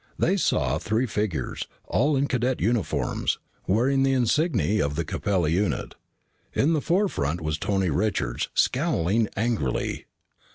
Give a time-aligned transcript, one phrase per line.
[0.17, 5.93] They saw three figures, all in cadet uniforms, wearing the insigne of the Capella unit.
[6.55, 10.07] In the forefront was Tony Richards scowling angrily.